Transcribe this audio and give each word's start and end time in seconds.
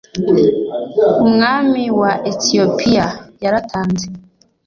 umwami 1.25 1.83
wa 1.99 2.11
Ethiopia 2.31 3.05
yaratanze 3.43 4.05